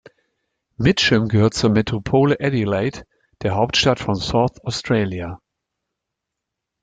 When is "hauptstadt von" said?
3.53-4.15